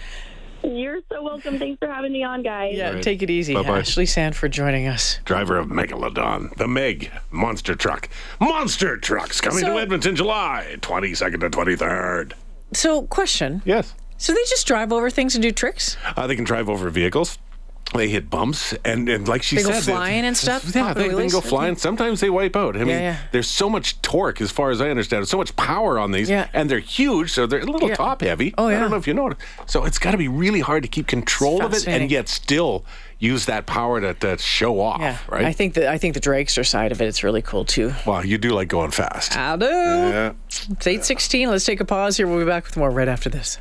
You're 0.62 1.00
so 1.11 1.23
welcome. 1.23 1.59
Thanks 1.59 1.78
for 1.78 1.88
having 1.88 2.12
me 2.12 2.23
on, 2.23 2.42
guys. 2.42 2.76
Yeah, 2.76 2.92
right. 2.92 3.02
take 3.02 3.23
it 3.23 3.30
easy. 3.30 3.54
Bye-bye. 3.54 3.80
Ashley 3.80 4.06
Sanford 4.06 4.52
joining 4.52 4.87
us. 4.87 5.18
Driver 5.25 5.59
of 5.59 5.68
Megalodon, 5.68 6.54
the 6.56 6.68
Meg 6.68 7.11
monster 7.30 7.75
truck. 7.75 8.09
Monster 8.38 8.97
trucks 8.97 9.40
coming 9.40 9.61
so, 9.61 9.75
to 9.75 9.80
Edmonton 9.80 10.14
July 10.14 10.76
22nd 10.80 11.40
to 11.40 11.50
23rd. 11.50 12.35
So, 12.75 13.02
question. 13.02 13.62
Yes. 13.64 13.94
So 14.18 14.32
they 14.32 14.42
just 14.49 14.66
drive 14.66 14.92
over 14.92 15.11
things 15.11 15.35
and 15.35 15.42
do 15.42 15.50
tricks? 15.50 15.97
Uh, 16.16 16.28
they 16.28 16.37
can 16.37 16.44
drive 16.44 16.68
over 16.68 16.90
vehicles 16.90 17.38
they 17.92 18.08
hit 18.08 18.30
bumps 18.30 18.75
and, 18.84 19.08
and 19.08 19.28
like 19.28 19.42
she 19.42 19.56
they 19.56 19.62
said, 19.62 19.72
go 19.72 19.80
flying 19.80 20.25
and 20.25 20.37
stuff. 20.37 20.75
Yeah, 20.75 20.90
oh, 20.90 20.94
they, 20.94 21.08
they, 21.08 21.28
go 21.28 21.40
flying. 21.40 21.76
Sometimes 21.76 22.20
they 22.20 22.30
wipe 22.30 22.56
out. 22.56 22.76
I 22.76 22.80
mean, 22.80 22.88
yeah. 22.88 23.18
there's 23.32 23.49
so 23.49 23.68
much 23.68 24.00
torque, 24.02 24.40
as 24.40 24.50
far 24.50 24.70
as 24.70 24.80
I 24.80 24.90
understand, 24.90 25.28
so 25.28 25.37
much 25.37 25.54
power 25.56 25.99
on 25.99 26.12
these, 26.12 26.30
yeah. 26.30 26.49
and 26.52 26.70
they're 26.70 26.78
huge, 26.78 27.32
so 27.32 27.46
they're 27.46 27.61
a 27.61 27.64
little 27.64 27.88
yeah. 27.88 27.94
top 27.94 28.22
heavy. 28.22 28.54
Oh 28.56 28.68
yeah. 28.68 28.76
I 28.76 28.80
don't 28.80 28.90
know 28.90 28.96
if 28.96 29.06
you 29.06 29.14
know 29.14 29.28
it. 29.28 29.37
So 29.66 29.84
it's 29.84 29.99
got 29.99 30.12
to 30.12 30.18
be 30.18 30.28
really 30.28 30.61
hard 30.61 30.82
to 30.82 30.88
keep 30.88 31.06
control 31.06 31.62
of 31.62 31.75
it, 31.75 31.87
and 31.87 32.11
yet 32.11 32.28
still 32.28 32.84
use 33.18 33.46
that 33.46 33.66
power 33.66 34.00
to, 34.00 34.14
to 34.14 34.37
show 34.38 34.80
off. 34.80 35.00
Yeah. 35.00 35.18
right. 35.28 35.44
I 35.44 35.52
think 35.52 35.75
that 35.75 35.87
I 35.87 35.99
think 35.99 36.14
the 36.14 36.20
dragster 36.20 36.66
side 36.66 36.92
of 36.92 37.00
it, 37.00 37.04
it 37.04 37.08
is 37.08 37.22
really 37.22 37.42
cool 37.42 37.64
too. 37.64 37.92
Well, 38.06 38.25
you 38.25 38.38
do 38.38 38.50
like 38.50 38.68
going 38.68 38.90
fast. 38.90 39.37
I 39.37 39.56
do. 39.56 39.66
Yeah. 39.66 40.32
It's 40.49 40.87
eight 40.87 41.04
sixteen. 41.04 41.50
Let's 41.50 41.64
take 41.64 41.80
a 41.80 41.84
pause 41.84 42.16
here. 42.16 42.26
We'll 42.26 42.38
be 42.38 42.44
back 42.44 42.64
with 42.64 42.76
more 42.76 42.90
right 42.90 43.08
after 43.08 43.28
this. 43.30 43.58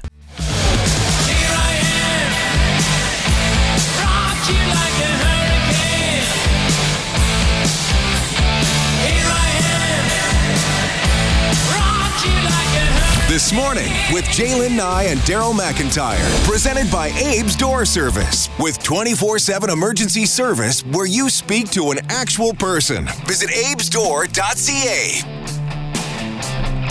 Morning 13.53 13.91
with 14.13 14.23
Jalen 14.25 14.77
Nye 14.77 15.03
and 15.09 15.19
Daryl 15.21 15.53
McIntyre. 15.53 16.47
Presented 16.47 16.89
by 16.89 17.09
Abe's 17.09 17.57
Door 17.57 17.85
Service. 17.85 18.49
With 18.57 18.81
24 18.81 19.39
7 19.39 19.69
emergency 19.69 20.25
service 20.25 20.85
where 20.85 21.05
you 21.05 21.29
speak 21.29 21.69
to 21.71 21.91
an 21.91 21.99
actual 22.07 22.53
person. 22.53 23.07
Visit 23.25 23.49
abesdoor.ca. 23.49 25.40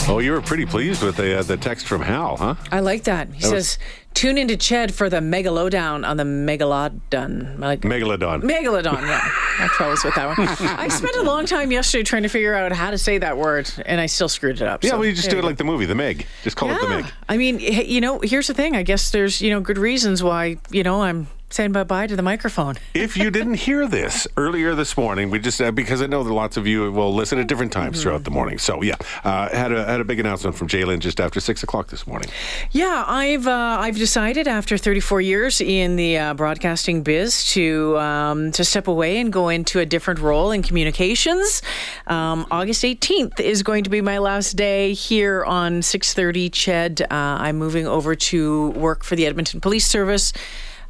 Oh, 0.09 0.19
you 0.19 0.33
were 0.33 0.41
pretty 0.41 0.67
pleased 0.67 1.03
with 1.03 1.17
the 1.17 1.39
uh, 1.39 1.43
the 1.43 1.57
text 1.57 1.87
from 1.87 2.03
Hal, 2.03 2.37
huh? 2.37 2.55
I 2.73 2.81
like 2.81 3.05
that. 3.05 3.29
He 3.33 3.43
That 3.43 3.53
was- 3.55 3.69
says, 3.71 3.79
tune 4.15 4.39
into 4.39 4.55
Ched 4.57 4.91
for 4.91 5.09
the 5.09 5.21
mega 5.21 5.51
megalodon 5.51 6.05
on 6.09 6.17
the 6.17 6.25
megalodon. 6.25 7.59
Like, 7.61 7.83
Megalodon. 7.83 8.43
Megalodon, 8.43 9.03
yeah. 9.03 9.21
I 9.23 9.63
have 9.63 9.71
troubles 9.73 10.03
with 10.05 10.15
that 10.17 10.37
one. 10.37 10.49
I 10.49 10.89
spent 10.89 11.15
a 11.17 11.23
long 11.23 11.47
time 11.47 11.71
yesterday 11.71 12.03
trying 12.03 12.23
to 12.25 12.29
figure 12.29 12.55
out 12.55 12.73
how 12.73 12.91
to 12.91 12.99
say 12.99 13.19
that 13.19 13.37
word, 13.37 13.71
and 13.87 14.01
I 14.01 14.07
still 14.07 14.29
screwed 14.29 14.61
it 14.61 14.67
up. 14.67 14.83
yeah, 14.83 14.91
so 14.91 14.99
well, 14.99 15.07
you 15.07 15.13
just 15.15 15.31
do 15.31 15.39
it 15.39 15.43
go. 15.43 15.47
like 15.47 15.59
the 15.59 15.65
movie, 15.65 15.85
The 15.87 15.95
Meg. 15.95 16.27
Just 16.43 16.57
call 16.57 16.71
it 16.71 16.81
The 16.81 16.89
Meg. 16.89 17.05
I 17.29 17.37
mean, 17.37 17.61
you 17.61 18.01
know, 18.01 18.19
here's 18.21 18.49
the 18.49 18.55
thing. 18.55 18.75
I 18.75 18.83
guess 18.83 19.11
there's, 19.13 19.41
you 19.41 19.51
know, 19.51 19.61
good 19.61 19.79
reasons 19.79 20.23
why, 20.25 20.57
you 20.71 20.83
know, 20.83 21.03
I'm 21.03 21.29
saying 21.51 21.73
bye 21.73 21.85
bye 21.85 22.07
to 22.07 22.17
the 22.17 22.23
microphone. 22.23 22.77
if 22.95 23.17
you 23.17 23.31
didn't 23.31 23.55
hear 23.55 23.87
this 23.89 24.27
earlier 24.37 24.75
this 24.75 24.97
morning, 24.97 25.31
we 25.31 25.39
just 25.39 25.61
uh, 25.61 25.71
because 25.73 26.01
I 26.01 26.07
know 26.07 26.23
that 26.23 26.33
lots 26.33 26.57
of 26.57 26.67
you 26.67 26.91
will 26.93 27.13
listen 27.15 27.39
at 27.39 27.47
different 27.47 27.73
times 27.73 27.81
Mm-hmm. 27.91 28.03
throughout 28.03 28.25
the 28.25 28.31
morning. 28.31 28.59
So 28.59 28.83
yeah, 28.83 28.95
uh, 29.25 29.49
had 29.49 29.73
a 29.73 29.85
had 29.85 30.01
a 30.01 30.05
big 30.05 30.21
announcement 30.21 30.55
from 30.57 30.69
Jalen 30.69 31.01
just 31.01 31.19
after 31.21 31.41
six 31.41 31.63
o'clock 31.63 31.89
this 31.89 32.07
morning. 32.07 32.29
Yeah, 32.71 33.05
I've 33.07 33.47
uh, 33.49 33.79
I've 33.81 33.97
decided 33.97 34.47
after 34.47 34.77
34 34.79 35.21
years 35.23 35.61
in 35.61 35.97
the 35.97 36.19
uh, 36.19 36.35
broadcasting 36.35 37.03
biz 37.03 37.45
to 37.53 37.99
um, 37.99 38.53
to 38.53 38.65
step 38.65 38.87
away 38.87 39.19
and 39.19 39.33
go 39.33 39.49
into 39.49 39.81
a 39.81 39.87
different 39.87 40.21
role 40.21 40.53
in 40.53 40.63
communications. 40.63 41.63
Um, 42.07 42.47
August 42.51 42.85
18th 42.85 43.41
is 43.41 43.63
going 43.63 43.85
to 43.85 43.91
be 43.91 44.01
my 44.01 44.19
last 44.19 44.57
day 44.57 44.93
here 44.93 45.45
on 45.45 45.81
6:30 45.81 46.51
Ched. 46.51 47.01
Uh, 47.03 47.07
I'm 47.11 47.57
moving 47.57 47.87
over 47.87 48.15
to 48.15 48.69
work 48.71 49.03
for 49.05 49.17
the 49.17 49.27
Edmonton 49.27 49.61
Police 49.61 49.87
Service. 49.87 50.33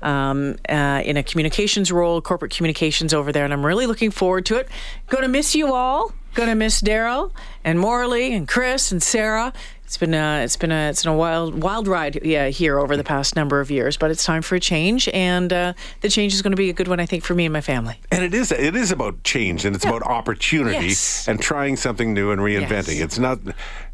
Um, 0.03 0.57
uh, 0.69 1.03
in 1.05 1.17
a 1.19 1.23
communications 1.23 1.93
role, 1.93 2.23
corporate 2.23 2.53
communications 2.53 3.13
over 3.13 3.33
there, 3.33 3.45
and 3.45 3.53
I'm 3.53 3.65
really 3.65 3.87
looking 3.87 4.11
forward 4.11 4.47
to 4.47 4.57
it. 4.57 4.69
Going 5.09 5.23
to 5.23 5.29
miss 5.29 5.55
you 5.55 5.75
all. 5.75 6.13
Going 6.35 6.49
to 6.49 6.55
miss 6.55 6.81
Daryl 6.81 7.33
and 7.65 7.79
Morley 7.79 8.33
and 8.33 8.47
Chris 8.47 8.93
and 8.93 9.03
Sarah. 9.03 9.53
It's 9.91 9.97
been 9.97 10.15
a, 10.15 10.45
it's 10.45 10.57
been 10.57 10.71
a, 10.71 10.89
it's 10.91 11.03
been 11.03 11.13
a 11.15 11.17
wild, 11.17 11.61
wild 11.65 11.89
ride 11.89 12.21
yeah, 12.25 12.47
here 12.47 12.79
over 12.79 12.97
the 12.97 13.03
past 13.03 13.35
number 13.35 13.59
of 13.59 13.73
years, 13.73 13.97
but 13.97 14.13
it's 14.13 14.23
time 14.23 14.41
for 14.41 14.55
a 14.55 14.61
change, 14.61 15.09
and 15.09 15.53
uh, 15.53 15.73
the 16.01 16.09
change 16.09 16.33
is 16.33 16.43
going 16.43 16.53
to 16.53 16.57
be 16.57 16.71
a 16.71 16.73
good 16.73 16.87
one, 16.87 17.01
I 17.01 17.07
think, 17.07 17.25
for 17.25 17.35
me 17.35 17.45
and 17.45 17.53
my 17.53 17.61
family. 17.61 17.97
And 18.13 18.23
it 18.23 18.33
is 18.33 18.53
it 18.53 18.77
is 18.77 18.93
about 18.93 19.25
change 19.25 19.65
and 19.65 19.75
it's 19.75 19.85
about 19.85 20.03
opportunity 20.05 20.87
Yes. 20.87 21.27
and 21.27 21.41
trying 21.43 21.75
something 21.75 22.15
new 22.15 22.31
and 22.31 22.41
reinventing. 22.41 22.99
Yes. 22.99 23.01
It's 23.01 23.19
not 23.19 23.41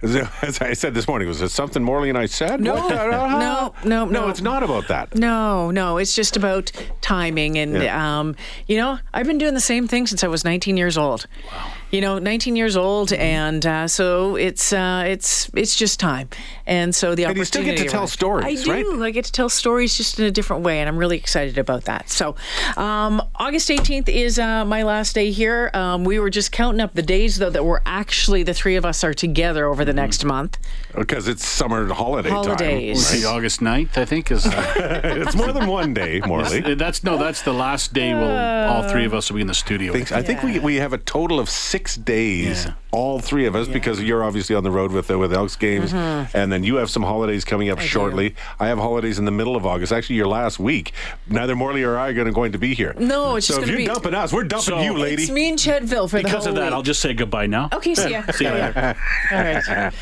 as 0.02 0.60
I 0.60 0.74
said 0.74 0.92
this 0.92 1.08
morning. 1.08 1.28
Was 1.28 1.40
it 1.40 1.48
something 1.48 1.82
Morley 1.82 2.10
and 2.10 2.18
I 2.18 2.26
said? 2.26 2.60
No, 2.60 2.74
What? 2.74 2.90
no, 2.90 3.72
no, 3.82 4.04
no. 4.04 4.28
It's 4.28 4.42
not 4.42 4.62
about 4.62 4.88
that. 4.88 5.14
No, 5.14 5.70
no, 5.70 5.96
it's 5.96 6.14
just 6.14 6.36
about 6.36 6.72
timing, 7.00 7.56
and 7.56 7.72
Yeah. 7.72 8.18
um, 8.20 8.36
you 8.66 8.76
know, 8.76 8.98
I've 9.14 9.26
been 9.26 9.38
doing 9.38 9.54
the 9.54 9.60
same 9.60 9.88
thing 9.88 10.06
since 10.06 10.22
I 10.22 10.28
was 10.28 10.44
19 10.44 10.76
years 10.76 10.98
old. 10.98 11.26
Wow. 11.50 11.72
You 11.92 12.00
know, 12.00 12.18
19 12.18 12.56
years 12.56 12.76
old, 12.76 13.12
and 13.12 13.64
uh, 13.64 13.86
so 13.86 14.34
it's 14.34 14.72
uh, 14.72 15.04
it's 15.06 15.48
it's 15.54 15.76
just 15.76 16.00
time, 16.00 16.28
and 16.66 16.92
so 16.92 17.14
the 17.14 17.24
And 17.24 17.36
you 17.38 17.44
still 17.44 17.62
get 17.62 17.78
to 17.78 17.84
tell 17.84 18.00
arrived. 18.00 18.12
stories, 18.12 18.68
I 18.68 18.72
right? 18.72 18.82
do. 18.84 19.04
I 19.04 19.12
get 19.12 19.24
to 19.26 19.32
tell 19.32 19.48
stories 19.48 19.96
just 19.96 20.18
in 20.18 20.24
a 20.26 20.32
different 20.32 20.64
way, 20.64 20.80
and 20.80 20.88
I'm 20.88 20.98
really 20.98 21.16
excited 21.16 21.58
about 21.58 21.84
that. 21.84 22.10
So, 22.10 22.34
um, 22.76 23.22
August 23.36 23.68
18th 23.68 24.08
is 24.08 24.36
uh, 24.40 24.64
my 24.64 24.82
last 24.82 25.14
day 25.14 25.30
here. 25.30 25.70
Um, 25.74 26.02
we 26.02 26.18
were 26.18 26.28
just 26.28 26.50
counting 26.50 26.80
up 26.80 26.92
the 26.94 27.02
days, 27.02 27.38
though, 27.38 27.50
that 27.50 27.64
we're 27.64 27.82
actually 27.86 28.42
the 28.42 28.52
three 28.52 28.74
of 28.74 28.84
us 28.84 29.04
are 29.04 29.14
together 29.14 29.66
over 29.66 29.84
the 29.84 29.92
Mm-hmm. 29.92 29.96
next 29.96 30.24
month. 30.24 30.58
Because 30.94 31.28
it's 31.28 31.46
summer 31.46 31.86
holiday 31.94 32.30
Holidays. 32.30 33.08
time. 33.10 33.20
The 33.20 33.26
August 33.28 33.60
9th, 33.60 33.96
I 33.96 34.04
think, 34.04 34.30
is. 34.32 34.44
it's 34.50 35.36
more 35.36 35.52
than 35.52 35.68
one 35.68 35.94
day, 35.94 36.20
Morley. 36.26 36.74
that's 36.74 37.04
no, 37.04 37.16
that's 37.16 37.42
the 37.42 37.52
last 37.54 37.92
day. 37.94 38.12
We'll 38.12 38.36
all 38.36 38.82
three 38.88 39.04
of 39.04 39.14
us 39.14 39.30
will 39.30 39.36
be 39.36 39.42
in 39.42 39.46
the 39.46 39.54
studio. 39.54 39.92
think- 39.92 40.10
I 40.10 40.22
think 40.22 40.42
we, 40.42 40.58
we 40.58 40.74
have 40.76 40.92
a 40.92 40.98
total 40.98 41.38
of 41.38 41.48
six 41.48 41.75
days, 42.04 42.64
Yeah. 42.64 42.72
All 42.92 43.18
three 43.20 43.46
of 43.46 43.54
us, 43.56 43.68
because 43.68 44.00
you're 44.02 44.22
obviously 44.24 44.56
on 44.56 44.64
the 44.64 44.70
road 44.70 44.92
with 44.92 45.10
uh, 45.10 45.18
with 45.18 45.32
Elks 45.32 45.56
games, 45.56 45.92
and 45.92 46.50
then 46.52 46.64
you 46.64 46.76
have 46.76 46.88
some 46.90 47.02
holidays 47.02 47.44
coming 47.44 47.68
up 47.68 47.80
shortly. 47.80 48.34
I 48.58 48.68
have 48.68 48.78
holidays 48.78 49.18
in 49.18 49.24
the 49.24 49.30
middle 49.30 49.56
of 49.56 49.66
August. 49.66 49.92
Actually, 49.92 50.16
your 50.16 50.28
last 50.28 50.58
week. 50.58 50.92
Neither 51.28 51.54
Morley 51.56 51.82
or 51.82 51.96
I 51.98 52.08
are 52.08 52.12
going 52.14 52.26
to, 52.26 52.32
going 52.32 52.52
to 52.52 52.58
be 52.58 52.74
here. 52.74 52.94
No, 52.98 53.36
it's 53.36 53.46
so 53.46 53.54
just 53.54 53.64
if 53.64 53.68
you're 53.68 53.78
be- 53.78 53.86
dumping 53.86 54.14
us, 54.14 54.32
we're 54.32 54.44
dumping 54.44 54.64
So- 54.74 54.80
you, 54.82 54.94
lady. 54.96 55.22
It's 55.24 55.30
me 55.32 55.50
and 55.50 55.58
Chedville 55.58 56.08
for 56.08 56.18
the 56.18 56.22
because 56.24 56.44
whole 56.44 56.50
of 56.50 56.54
that, 56.56 56.66
week. 56.66 56.72
I'll 56.72 56.82
just 56.82 57.00
say 57.00 57.12
goodbye 57.12 57.46
now. 57.46 57.68
Okay, 57.72 57.94
see 57.94 58.10
ya. 58.10 58.22
See 58.32 58.44
you 58.44 58.50
later. 58.50 58.96
All 59.32 59.38
right. 59.38 59.62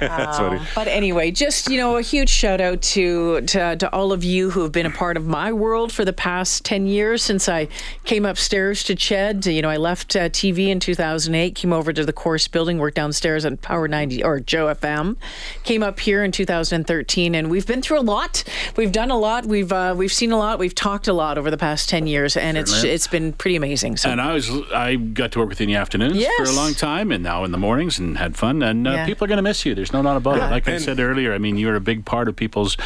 That's 0.00 0.38
funny. 0.38 0.60
But 0.74 0.88
anyway, 0.88 1.30
just 1.30 1.68
you 1.70 1.78
know, 1.78 1.96
a 1.96 2.02
huge 2.02 2.28
shout 2.28 2.60
out 2.60 2.82
to, 2.82 3.40
to 3.42 3.76
to 3.76 3.92
all 3.94 4.12
of 4.12 4.22
you 4.24 4.50
who 4.50 4.62
have 4.62 4.72
been 4.72 4.86
a 4.86 4.90
part 4.90 5.16
of 5.16 5.26
my 5.26 5.52
world 5.52 5.92
for 5.92 6.04
the 6.04 6.12
past 6.12 6.64
ten 6.64 6.86
years 6.86 7.22
since 7.22 7.48
I 7.48 7.68
came 8.04 8.24
upstairs 8.24 8.82
to 8.84 8.94
Ched. 8.94 9.52
You 9.52 9.62
know, 9.62 9.70
I 9.70 9.76
left 9.76 10.14
uh, 10.16 10.28
TV 10.28 10.68
in 10.68 10.80
2008, 10.80 11.54
came 11.54 11.72
over 11.72 11.92
to 11.92 12.04
the 12.04 12.12
Corus 12.34 12.48
building, 12.48 12.78
worked 12.78 12.96
downstairs 12.96 13.44
on 13.44 13.56
Power 13.56 13.86
90 13.86 14.24
or 14.24 14.40
Joe 14.40 14.66
FM, 14.74 15.14
came 15.62 15.84
up 15.84 16.00
here 16.00 16.24
in 16.24 16.32
2013, 16.32 17.32
and 17.32 17.48
we've 17.48 17.64
been 17.64 17.80
through 17.80 18.00
a 18.00 18.02
lot. 18.02 18.42
We've 18.74 18.90
done 18.90 19.12
a 19.12 19.16
lot. 19.16 19.46
We've 19.46 19.70
uh, 19.70 19.94
we've 19.96 20.12
seen 20.12 20.32
a 20.32 20.36
lot. 20.36 20.58
We've 20.58 20.74
talked 20.74 21.06
a 21.06 21.12
lot 21.12 21.38
over 21.38 21.48
the 21.48 21.56
past 21.56 21.88
ten 21.88 22.08
years, 22.08 22.36
and 22.36 22.58
it's 22.58 22.82
it's 22.82 23.06
been 23.06 23.34
pretty 23.34 23.54
amazing. 23.54 23.98
So 23.98 24.10
And 24.10 24.20
I 24.20 24.34
was 24.34 24.50
I 24.72 24.96
got 24.96 25.30
to 25.32 25.38
work 25.38 25.48
with 25.48 25.60
you 25.60 25.64
in 25.64 25.70
the 25.70 25.76
afternoons 25.76 26.20
for 26.38 26.42
a 26.42 26.50
long 26.50 26.74
time, 26.74 27.12
and 27.12 27.22
now 27.22 27.44
in 27.44 27.52
the 27.52 27.58
mornings, 27.58 28.00
and 28.00 28.18
had 28.18 28.36
fun. 28.36 28.64
And 28.64 28.88
uh, 28.88 28.90
Yeah. 28.90 29.06
people 29.06 29.26
are 29.26 29.28
going 29.28 29.36
to 29.38 29.42
miss 29.42 29.64
you. 29.64 29.76
There's 29.76 29.92
no 29.92 30.02
doubt 30.02 30.16
about 30.16 30.38
it. 30.38 30.50
Like 30.50 30.66
I 30.66 30.78
said 30.78 30.98
earlier, 30.98 31.32
I 31.32 31.38
mean, 31.38 31.56
you're 31.56 31.76
a 31.76 31.80
big 31.80 32.04
part 32.04 32.26
of 32.26 32.34
people's 32.34 32.76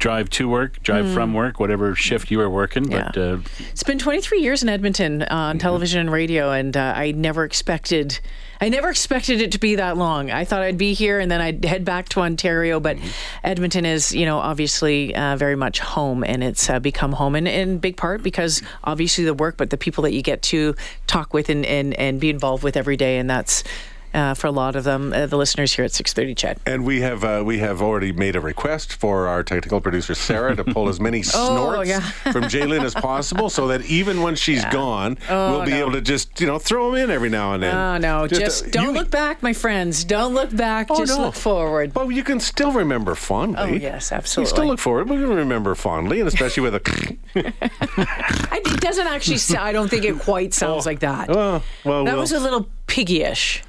drive 0.00 0.30
to 0.30 0.48
work, 0.48 0.82
drive 0.82 1.08
from 1.12 1.34
work, 1.34 1.60
whatever 1.60 1.94
shift 1.94 2.30
you 2.30 2.40
are 2.40 2.50
working. 2.50 2.88
But 2.88 3.14
Mm. 3.14 3.16
Yeah. 3.16 3.22
uh, 3.34 3.38
It's 3.70 3.82
been 3.84 3.98
23 3.98 4.40
years 4.40 4.62
in 4.62 4.68
Edmonton 4.68 5.22
on 5.24 5.58
television 5.58 6.00
and 6.00 6.10
radio, 6.10 6.50
and 6.50 6.76
uh, 6.76 6.94
I 6.96 7.12
never 7.12 7.44
expected. 7.44 8.18
I 8.62 8.68
never 8.68 8.90
expected 8.90 9.40
it 9.40 9.52
to 9.52 9.58
be 9.58 9.76
that 9.76 9.96
long. 9.96 10.30
I 10.30 10.44
thought 10.44 10.62
I'd 10.62 10.76
be 10.78 10.92
here 10.94 11.18
and 11.18 11.30
then 11.30 11.40
I'd 11.40 11.64
head 11.64 11.84
back 11.84 12.08
to 12.10 12.20
Ontario, 12.20 12.78
but 12.80 12.98
Edmonton 13.44 13.86
is, 13.86 14.14
you 14.14 14.26
know, 14.26 14.38
obviously 14.38 15.14
uh, 15.14 15.36
very 15.36 15.56
much 15.56 15.80
home, 15.80 16.24
and 16.24 16.42
it's 16.42 16.68
uh, 16.68 16.78
become 16.80 17.12
home 17.12 17.36
in, 17.36 17.46
in 17.46 17.78
big 17.78 17.96
part 17.96 18.22
because 18.22 18.62
obviously 18.84 19.24
the 19.24 19.32
work, 19.34 19.56
but 19.56 19.70
the 19.70 19.78
people 19.78 20.02
that 20.02 20.12
you 20.12 20.22
get 20.22 20.42
to 20.42 20.74
talk 21.06 21.32
with 21.32 21.48
and, 21.50 21.64
and, 21.66 21.94
and 21.94 22.20
be 22.20 22.28
involved 22.30 22.62
with 22.62 22.76
every 22.76 22.96
day, 22.96 23.18
and 23.18 23.28
that's 23.30 23.64
uh, 24.14 24.34
for 24.34 24.46
a 24.46 24.50
lot 24.50 24.76
of 24.76 24.84
them, 24.84 25.12
uh, 25.12 25.26
the 25.26 25.36
listeners 25.36 25.72
here 25.74 25.84
at 25.84 25.92
6:30 25.92 26.34
Ched. 26.34 26.56
And 26.66 26.84
we 26.84 27.00
have 27.00 27.22
uh, 27.24 27.42
we 27.44 27.58
have 27.58 27.80
already 27.82 28.12
made 28.12 28.36
a 28.36 28.40
request 28.40 28.94
for 28.94 29.28
our 29.28 29.42
technical 29.42 29.80
producer 29.80 30.14
Sarah 30.14 30.56
to 30.56 30.64
pull 30.64 30.88
as 30.88 31.00
many 31.00 31.22
snorts 31.24 31.78
Oh, 31.78 31.82
yeah. 31.82 32.00
from 32.32 32.44
Jalen 32.44 32.82
as 32.84 32.94
possible, 32.94 33.50
so 33.50 33.68
that 33.68 33.84
even 33.86 34.22
when 34.22 34.34
she's 34.36 34.64
gone, 34.66 35.16
we'll 35.28 35.64
be 35.64 35.72
Oh, 35.72 35.76
no. 35.76 35.80
able 35.80 35.92
to 35.92 36.00
just 36.00 36.40
you 36.40 36.46
know 36.46 36.58
throw 36.58 36.90
them 36.90 37.04
in 37.04 37.10
every 37.10 37.28
now 37.30 37.52
and 37.54 37.62
then. 37.62 37.74
Oh 37.74 37.98
no! 37.98 38.26
Just, 38.26 38.40
Just, 38.40 38.70
don't 38.72 38.86
you- 38.86 38.92
look 38.92 39.10
back, 39.10 39.42
my 39.42 39.52
friends. 39.52 40.04
Don't 40.04 40.34
look 40.34 40.54
back. 40.54 40.88
Oh, 40.90 40.98
just 40.98 41.16
no. 41.18 41.26
look 41.26 41.34
forward. 41.34 41.94
Well, 41.94 42.10
you 42.10 42.24
can 42.24 42.40
still 42.40 42.72
remember 42.72 43.14
fondly. 43.14 43.58
Oh, 43.60 43.66
yes, 43.66 44.12
absolutely. 44.12 44.50
You 44.50 44.54
still 44.56 44.66
look 44.66 44.78
forward. 44.80 45.08
We 45.08 45.16
can 45.16 45.28
remember 45.34 45.74
fondly, 45.74 46.20
and 46.20 46.28
especially 46.28 46.62
with 46.62 46.74
a. 46.74 47.16
it 47.34 48.80
doesn't 48.80 49.06
actually. 49.06 49.38
I 49.56 49.72
don't 49.72 49.88
think 49.88 50.04
it 50.04 50.18
quite 50.18 50.54
sounds 50.54 50.86
like 50.86 51.00
that. 51.00 51.28
well, 51.28 51.62
well, 51.84 52.04
that 52.04 52.12
well. 52.12 52.20
was 52.20 52.32
a 52.32 52.40
little 52.40 52.68
piggyish. 52.86 53.62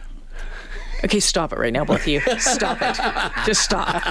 Okay, 1.03 1.19
stop 1.19 1.51
it 1.51 1.57
right 1.59 1.73
now, 1.73 1.83
both 1.83 2.01
of 2.01 2.07
you. 2.07 2.21
Stop 2.39 2.77
it. 2.81 2.95
Just 3.45 3.63
stop. 3.63 4.03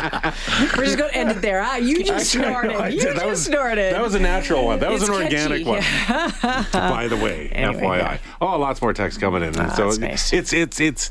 We're 0.77 0.85
just 0.85 0.99
going 0.99 1.11
to 1.11 1.17
end 1.17 1.31
it 1.31 1.41
there. 1.41 1.61
Ah, 1.63 1.77
you 1.77 2.03
just 2.05 2.31
snorted. 2.33 2.73
I 2.73 2.89
You 2.89 2.99
did. 3.01 3.05
just 3.07 3.17
that 3.19 3.27
was, 3.29 3.45
snorted. 3.45 3.95
That 3.95 4.03
was 4.03 4.15
a 4.15 4.21
natural 4.21 4.65
one. 4.67 4.81
That 4.81 4.91
was 4.91 5.03
It's 5.03 5.09
an 5.09 5.15
organic 5.23 5.65
catchy. 5.65 5.65
one. 5.65 6.65
By 6.73 7.07
the 7.09 7.17
way, 7.17 7.49
Anyway, 7.53 7.83
FYI. 7.83 7.99
yeah. 7.99 8.19
Oh, 8.41 8.59
lots 8.59 8.83
more 8.83 8.93
text 8.93 9.21
coming 9.21 9.43
in. 9.43 9.57
Ah, 9.59 9.69
so 9.75 9.85
that's 9.87 9.99
nice. 9.99 10.33
it's 10.33 10.53
it's 10.53 10.81
it's. 10.81 11.11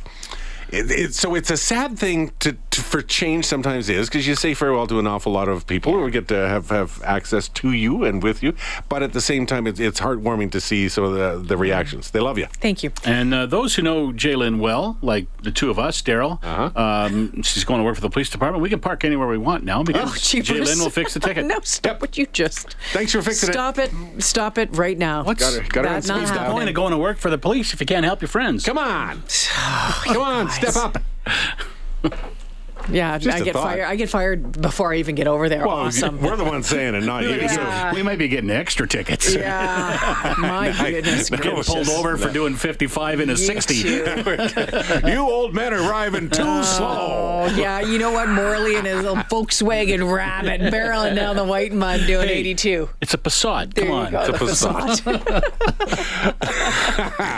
It, 0.72 0.92
it, 0.92 1.14
so 1.16 1.36
it's 1.36 1.50
a 1.50 1.58
sad 1.58 1.98
thing 1.98 2.32
to, 2.40 2.56
to 2.72 2.82
for 2.82 3.02
change 3.02 3.46
sometimes 3.46 3.90
is 3.90 4.08
because 4.08 4.28
you 4.28 4.36
say 4.36 4.54
farewell 4.54 4.88
to 4.88 5.00
an 5.00 5.08
awful 5.08 5.32
lot 5.32 5.50
of 5.50 5.66
people 5.68 5.94
who 5.94 6.10
get 6.12 6.28
to 6.30 6.36
have, 6.36 6.70
have 6.70 7.02
access 7.04 7.48
to 7.50 7.72
you 7.72 8.04
and 8.06 8.22
with 8.22 8.44
you, 8.44 8.54
but 8.88 9.02
at 9.04 9.14
the 9.14 9.22
same 9.22 9.46
time 9.46 9.66
it's, 9.68 9.80
it's 9.80 10.00
heartwarming 10.00 10.52
to 10.52 10.62
see 10.62 10.88
some 10.88 11.04
of 11.04 11.14
the, 11.14 11.40
the 11.46 11.58
reactions. 11.58 12.12
They 12.12 12.20
love 12.20 12.38
you. 12.38 12.46
Thank 12.62 12.84
you. 12.84 12.92
And 13.04 13.34
uh, 13.34 13.46
those 13.48 13.76
who 13.76 13.82
know 13.82 14.12
Jalen 14.12 14.60
well, 14.60 14.98
like 15.02 15.26
the 15.42 15.52
two 15.52 15.70
of 15.70 15.80
us, 15.80 16.02
Daryl, 16.02 16.44
Uh-huh. 16.44 16.80
um, 16.80 17.42
she's 17.42 17.64
going 17.64 17.80
to 17.80 17.84
work 17.84 17.96
for 17.96 18.02
the 18.02 18.10
police 18.10 18.30
department. 18.30 18.62
We 18.62 18.70
can 18.70 18.80
park 18.80 19.04
anywhere 19.04 19.28
we 19.28 19.38
want 19.38 19.64
now 19.64 19.84
because 19.84 20.12
Oh, 20.12 20.16
jeepers. 20.18 20.50
Jalen 20.70 20.80
will 20.82 20.90
fix 20.90 21.14
the 21.14 21.20
ticket. 21.30 21.46
no, 21.46 21.60
stop 21.64 22.00
what 22.02 22.18
you 22.18 22.28
just. 22.28 22.76
Thanks 22.94 23.12
for 23.12 23.22
fixing 23.22 23.50
it. 23.50 23.54
Stop 23.54 23.78
it. 23.80 23.92
Stop 24.20 24.58
it 24.58 24.70
right 24.78 24.98
now. 24.98 25.24
What's 25.24 25.40
Got 25.40 25.54
her- 25.64 25.70
got 25.70 25.84
her 25.86 25.90
on 25.90 25.94
That's 25.96 26.08
not 26.08 26.28
speed 26.28 26.40
the 26.40 26.52
point 26.52 26.70
of 26.70 26.76
going 26.76 26.92
to 26.92 26.98
work 26.98 27.18
for 27.18 27.30
the 27.30 27.38
police 27.38 27.74
if 27.74 27.80
you 27.82 27.88
can't 27.88 28.06
help 28.06 28.22
your 28.22 28.30
friends? 28.30 28.64
Come 28.66 28.78
on. 28.78 29.24
Come 30.06 30.22
on, 30.22 30.50
step 30.50 30.76
up. 30.76 30.98
Yeah, 32.92 33.18
Just 33.18 33.38
I 33.38 33.42
a 33.42 33.44
get 33.44 33.54
thought. 33.54 33.64
fired. 33.64 33.86
I 33.86 33.96
get 33.96 34.10
fired 34.10 34.62
before 34.62 34.92
I 34.94 34.98
even 34.98 35.14
get 35.16 35.28
over 35.28 35.48
there. 35.48 35.66
Well, 35.68 35.76
awesome. 35.76 36.20
we're 36.22 36.36
the 36.36 36.44
ones 36.44 36.68
saying 36.68 36.96
it, 36.96 37.04
not 37.04 37.24
you. 37.24 37.36
Yeah. 37.36 37.94
we 37.94 38.02
might 38.02 38.18
be 38.18 38.28
getting 38.28 38.50
extra 38.50 38.88
tickets. 38.88 39.36
yeah, 39.36 40.34
my 40.40 40.72
goodness 40.90 41.30
Getting 41.30 41.54
gracious. 41.54 41.72
pulled 41.74 41.90
over 41.90 42.18
for 42.18 42.32
doing 42.32 42.56
55 42.56 43.20
in 43.20 43.30
a 43.30 43.38
60. 43.38 43.76
You. 43.76 44.06
you 45.12 45.20
old 45.20 45.54
men 45.54 45.74
are 45.74 45.78
driving 45.78 46.30
too 46.30 46.42
oh, 46.44 46.62
slow. 46.64 46.98
Oh, 47.00 47.56
yeah, 47.56 47.80
you 47.82 48.00
know 48.00 48.12
what? 48.12 48.30
Morley 48.30 48.76
and 48.76 48.88
his 48.88 49.04
little 49.04 49.18
Volkswagen 49.18 50.12
Rabbit 50.12 50.62
barreling 50.74 51.16
down 51.16 51.36
the 51.36 51.46
Whitemud 51.46 52.08
doing 52.08 52.28
Hey, 52.28 52.40
82. 52.40 52.90
It's 53.02 53.14
a 53.14 53.18
Passat. 53.18 53.74
There 53.76 53.86
Come 53.86 53.94
on. 53.94 54.12
go, 54.12 54.22
It's 54.22 54.30
a 54.30 54.32
the 54.32 54.40
Passat. 54.40 55.44
Passat. 56.42 57.20